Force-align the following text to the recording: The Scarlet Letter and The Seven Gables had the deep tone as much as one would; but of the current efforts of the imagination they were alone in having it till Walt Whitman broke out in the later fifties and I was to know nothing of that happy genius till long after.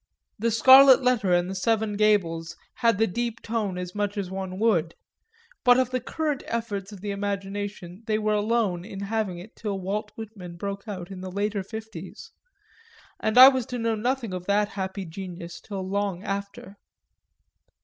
The 0.39 0.49
Scarlet 0.49 1.03
Letter 1.03 1.31
and 1.31 1.47
The 1.47 1.53
Seven 1.53 1.95
Gables 1.95 2.57
had 2.77 2.97
the 2.97 3.05
deep 3.05 3.39
tone 3.39 3.77
as 3.77 3.93
much 3.93 4.17
as 4.17 4.31
one 4.31 4.57
would; 4.57 4.95
but 5.63 5.77
of 5.79 5.91
the 5.91 5.99
current 5.99 6.41
efforts 6.47 6.91
of 6.91 7.01
the 7.01 7.11
imagination 7.11 8.01
they 8.07 8.17
were 8.17 8.33
alone 8.33 8.83
in 8.83 9.01
having 9.01 9.37
it 9.37 9.55
till 9.55 9.79
Walt 9.79 10.11
Whitman 10.15 10.55
broke 10.55 10.87
out 10.87 11.11
in 11.11 11.21
the 11.21 11.29
later 11.29 11.61
fifties 11.61 12.31
and 13.19 13.37
I 13.37 13.49
was 13.49 13.67
to 13.67 13.77
know 13.77 13.93
nothing 13.93 14.33
of 14.33 14.47
that 14.47 14.69
happy 14.69 15.05
genius 15.05 15.59
till 15.61 15.87
long 15.87 16.23
after. 16.23 16.77